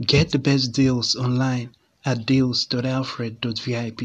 Get 0.00 0.30
the 0.30 0.38
best 0.38 0.72
deals 0.72 1.16
online 1.16 1.74
at 2.04 2.24
deals.alfred.vip. 2.24 4.00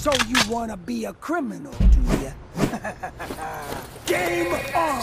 So 0.00 0.12
you 0.26 0.36
wanna 0.48 0.76
be 0.76 1.04
a 1.04 1.12
criminal, 1.12 1.72
do 1.72 2.00
ya? 2.22 2.32
Game 4.06 4.54
on! 4.74 5.02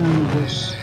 And 0.00 0.30
this, 0.30 0.77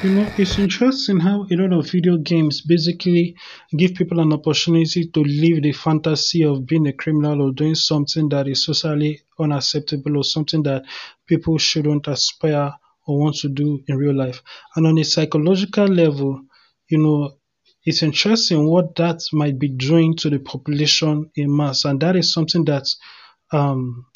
you 0.00 0.10
know, 0.10 0.32
it's 0.36 0.58
interesting 0.58 1.18
how 1.18 1.44
a 1.50 1.54
lot 1.56 1.72
of 1.72 1.90
video 1.90 2.18
games 2.18 2.60
basically 2.60 3.36
give 3.76 3.94
people 3.94 4.20
an 4.20 4.32
opportunity 4.32 5.08
to 5.08 5.20
live 5.20 5.62
the 5.62 5.72
fantasy 5.72 6.44
of 6.44 6.66
being 6.66 6.86
a 6.86 6.92
criminal 6.92 7.42
or 7.42 7.52
doing 7.52 7.74
something 7.74 8.28
that 8.28 8.46
is 8.46 8.64
socially 8.64 9.20
unacceptable 9.40 10.16
or 10.16 10.22
something 10.24 10.62
that 10.62 10.84
people 11.26 11.58
shouldn't 11.58 12.06
aspire 12.06 12.72
or 13.06 13.18
want 13.18 13.36
to 13.36 13.48
do 13.48 13.82
in 13.88 13.96
real 13.96 14.14
life. 14.14 14.40
And 14.76 14.86
on 14.86 14.98
a 14.98 15.04
psychological 15.04 15.86
level, 15.86 16.42
you 16.88 16.98
know, 16.98 17.36
it's 17.84 18.02
interesting 18.02 18.68
what 18.68 18.94
that 18.96 19.20
might 19.32 19.58
be 19.58 19.68
doing 19.68 20.14
to 20.18 20.30
the 20.30 20.38
population 20.38 21.30
in 21.34 21.56
mass, 21.56 21.84
and 21.84 22.00
that 22.00 22.16
is 22.16 22.32
something 22.32 22.64
that 22.66 22.86
um, 23.50 24.06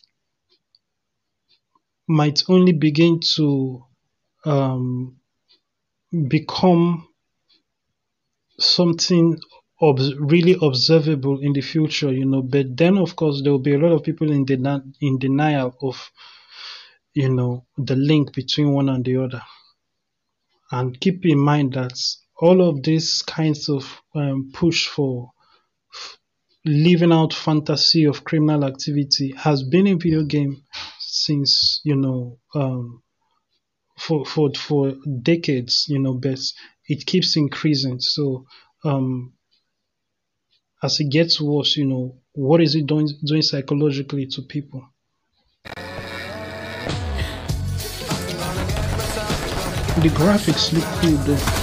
might 2.06 2.42
only 2.48 2.72
begin 2.72 3.18
to 3.34 3.84
um, 4.44 5.16
become 6.28 7.08
something 8.58 9.38
really 10.18 10.56
observable 10.62 11.40
in 11.40 11.52
the 11.52 11.60
future, 11.60 12.12
you 12.12 12.24
know. 12.24 12.42
But 12.42 12.76
then, 12.76 12.98
of 12.98 13.16
course, 13.16 13.42
there 13.42 13.52
will 13.52 13.58
be 13.58 13.74
a 13.74 13.78
lot 13.78 13.92
of 13.92 14.04
people 14.04 14.30
in 14.30 14.46
deni- 14.46 14.94
in 15.00 15.18
denial 15.18 15.76
of, 15.82 16.10
you 17.14 17.28
know, 17.30 17.66
the 17.76 17.96
link 17.96 18.34
between 18.34 18.72
one 18.72 18.88
and 18.88 19.04
the 19.04 19.16
other. 19.24 19.42
And 20.70 20.98
keep 21.00 21.24
in 21.26 21.38
mind 21.38 21.74
that 21.74 21.98
all 22.40 22.68
of 22.68 22.82
these 22.82 23.22
kinds 23.22 23.68
of 23.68 24.02
um, 24.14 24.50
push 24.54 24.88
for 24.88 25.30
f- 25.94 26.18
living 26.64 27.12
out 27.12 27.34
fantasy 27.34 28.04
of 28.04 28.24
criminal 28.24 28.64
activity 28.64 29.34
has 29.36 29.62
been 29.62 29.86
in 29.86 29.98
video 30.00 30.24
game 30.24 30.62
since 31.00 31.80
you 31.84 31.96
know 31.96 32.38
um, 32.54 33.02
for 34.02 34.24
for 34.24 34.50
for 34.54 34.94
decades 35.22 35.86
you 35.88 35.98
know 35.98 36.14
but 36.14 36.40
it 36.88 37.06
keeps 37.06 37.36
increasing. 37.36 38.00
So 38.00 38.46
um, 38.84 39.34
as 40.82 40.98
it 41.00 41.10
gets 41.10 41.40
worse 41.40 41.76
you 41.76 41.86
know 41.86 42.18
what 42.32 42.60
is 42.60 42.74
it 42.74 42.86
doing 42.86 43.08
doing 43.24 43.42
psychologically 43.42 44.26
to 44.26 44.42
people? 44.42 44.88
The 49.94 50.08
graphics 50.08 50.72
look 50.72 50.84
cool 51.00 51.16
though 51.26 51.62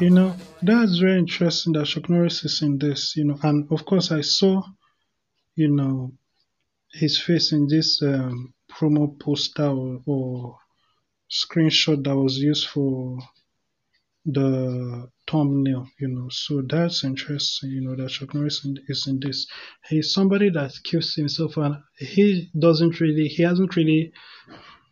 You 0.00 0.10
know, 0.10 0.36
that's 0.62 0.98
very 0.98 1.18
interesting 1.18 1.72
that 1.72 1.86
Chuck 1.86 2.08
Norris 2.08 2.44
is 2.44 2.62
in 2.62 2.78
this, 2.78 3.16
you 3.16 3.24
know, 3.24 3.36
and 3.42 3.66
of 3.72 3.84
course 3.84 4.12
I 4.12 4.20
saw, 4.20 4.62
you 5.56 5.68
know, 5.74 6.12
his 6.92 7.18
face 7.18 7.50
in 7.50 7.66
this 7.66 8.00
um, 8.00 8.54
promo 8.70 9.18
poster 9.18 9.66
or, 9.66 10.00
or 10.06 10.58
screenshot 11.28 12.04
that 12.04 12.16
was 12.16 12.38
used 12.38 12.68
for 12.68 13.18
the 14.24 15.10
thumbnail, 15.28 15.88
you 15.98 16.06
know. 16.06 16.28
So 16.30 16.62
that's 16.62 17.02
interesting, 17.02 17.70
you 17.70 17.80
know, 17.80 17.96
that 17.96 18.10
Chuck 18.10 18.34
Norris 18.34 18.64
is 18.86 19.08
in 19.08 19.18
this. 19.18 19.48
He's 19.88 20.12
somebody 20.12 20.50
that 20.50 20.74
kills 20.84 21.14
himself 21.14 21.56
and 21.56 21.74
he 21.96 22.50
doesn't 22.56 23.00
really, 23.00 23.26
he 23.26 23.42
hasn't 23.42 23.74
really, 23.74 24.12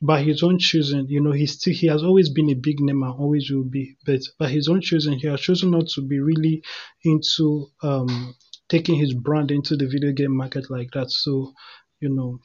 by 0.02 0.22
his 0.22 0.42
own 0.42 0.58
choosing, 0.58 1.06
you 1.08 1.20
know, 1.20 1.32
he 1.32 1.46
still, 1.46 1.74
he 1.74 1.86
has 1.88 2.02
always 2.02 2.30
been 2.30 2.50
a 2.50 2.54
big 2.54 2.80
name 2.80 3.02
and 3.02 3.14
always 3.14 3.50
will 3.50 3.64
be, 3.64 3.96
but 4.06 4.20
by 4.38 4.48
his 4.48 4.68
own 4.68 4.80
choosing, 4.80 5.18
he 5.18 5.26
has 5.28 5.40
chosen 5.40 5.70
not 5.70 5.88
to 5.88 6.02
be 6.02 6.20
really 6.20 6.62
into, 7.04 7.68
um, 7.82 8.34
taking 8.68 8.96
his 8.96 9.14
brand 9.14 9.50
into 9.50 9.76
the 9.76 9.86
video 9.86 10.12
game 10.12 10.36
market 10.36 10.70
like 10.70 10.90
that. 10.92 11.10
So, 11.10 11.52
you 12.00 12.08
know, 12.10 12.38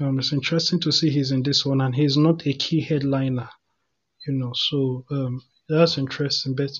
um, 0.00 0.18
it's 0.18 0.32
interesting 0.32 0.80
to 0.80 0.92
see 0.92 1.10
he's 1.10 1.32
in 1.32 1.42
this 1.42 1.64
one 1.66 1.80
and 1.80 1.94
he's 1.94 2.16
not 2.16 2.46
a 2.46 2.52
key 2.54 2.80
headliner 2.80 3.48
you 4.26 4.34
know. 4.34 4.52
So 4.54 5.04
um 5.10 5.42
that's 5.68 5.98
interesting. 5.98 6.54
But 6.56 6.70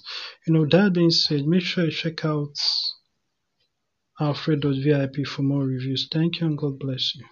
you 0.47 0.54
know 0.54 0.66
that 0.66 0.93
being 0.93 1.10
said 1.10 1.47
make 1.47 1.62
sure 1.62 1.84
you 1.84 1.91
check 1.91 2.25
out 2.25 2.54
alfred.vip 4.20 5.26
for 5.26 5.43
more 5.43 5.65
reviews. 5.65 6.09
Thank 6.12 6.41
you 6.41 6.47
and 6.47 6.59
god 6.59 6.78
bless 6.78 7.15
you 7.15 7.25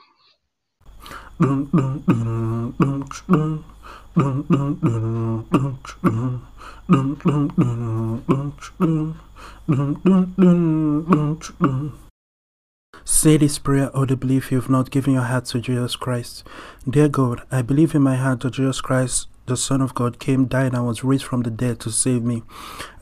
Say 13.04 13.36
this 13.36 13.58
prayer 13.58 13.90
audibly 13.96 14.36
if 14.36 14.50
you 14.50 14.60
have 14.60 14.70
not 14.70 14.90
given 14.90 15.14
your 15.14 15.22
heart 15.22 15.44
to 15.46 15.60
Jesus 15.60 15.96
Christ. 15.96 16.46
Dear 16.88 17.08
God, 17.08 17.42
I 17.50 17.62
believe 17.62 17.94
in 17.94 18.02
my 18.02 18.16
heart 18.16 18.40
that 18.40 18.54
Jesus 18.54 18.80
Christ, 18.80 19.28
the 19.48 19.56
Son 19.56 19.80
of 19.80 19.94
God, 19.94 20.18
came, 20.18 20.46
died, 20.46 20.74
and 20.74 20.86
was 20.86 21.02
raised 21.02 21.24
from 21.24 21.42
the 21.42 21.50
dead 21.50 21.80
to 21.80 21.90
save 21.90 22.22
me. 22.22 22.42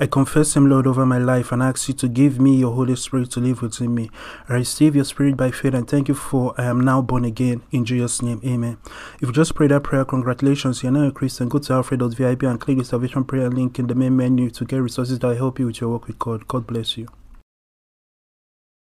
I 0.00 0.06
confess 0.06 0.56
Him, 0.56 0.70
Lord, 0.70 0.86
over 0.86 1.04
my 1.04 1.18
life 1.18 1.52
and 1.52 1.62
ask 1.62 1.88
you 1.88 1.94
to 1.94 2.08
give 2.08 2.40
me 2.40 2.56
your 2.56 2.74
Holy 2.74 2.96
Spirit 2.96 3.30
to 3.32 3.40
live 3.40 3.62
within 3.62 3.94
me. 3.94 4.10
I 4.48 4.54
receive 4.54 4.96
your 4.96 5.04
Spirit 5.04 5.36
by 5.36 5.50
faith 5.50 5.74
and 5.74 5.88
thank 5.88 6.08
you 6.08 6.14
for 6.14 6.54
I 6.58 6.64
am 6.64 6.80
now 6.80 7.02
born 7.02 7.24
again. 7.24 7.62
In 7.70 7.84
Jesus' 7.84 8.22
name, 8.22 8.40
Amen. 8.44 8.78
If 9.20 9.28
you 9.28 9.32
just 9.32 9.54
prayed 9.54 9.70
that 9.70 9.82
prayer, 9.82 10.04
congratulations, 10.04 10.82
you're 10.82 10.92
now 10.92 11.08
a 11.08 11.12
Christian. 11.12 11.48
Go 11.48 11.58
to 11.58 11.72
alfred.vip 11.74 12.42
and 12.42 12.60
click 12.60 12.78
the 12.78 12.84
salvation 12.84 13.24
prayer 13.24 13.50
link 13.50 13.78
in 13.78 13.86
the 13.86 13.94
main 13.94 14.16
menu 14.16 14.50
to 14.50 14.64
get 14.64 14.78
resources 14.78 15.18
that 15.18 15.36
help 15.36 15.58
you 15.58 15.66
with 15.66 15.80
your 15.80 15.90
work 15.90 16.06
with 16.06 16.18
God. 16.18 16.48
God 16.48 16.66
bless 16.66 16.96
you. 16.96 17.08